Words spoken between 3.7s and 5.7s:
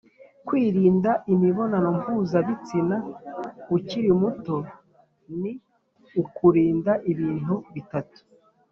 ukiri muto ni